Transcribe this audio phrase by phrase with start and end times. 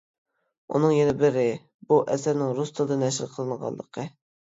[0.77, 1.45] ئۇنىڭ يەنە بىرى،
[1.93, 4.13] بۇ ئەسەرنىڭ رۇس تىلىدا نەشر قىلىنغانلىقى.